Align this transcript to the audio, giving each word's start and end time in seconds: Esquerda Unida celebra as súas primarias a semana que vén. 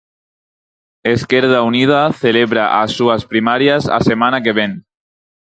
Esquerda 1.15 1.59
Unida 1.69 1.99
celebra 2.21 2.63
as 2.81 2.89
súas 2.97 3.21
primarias 3.31 3.83
a 3.97 3.99
semana 4.09 4.39
que 4.45 4.55
vén. 4.59 4.71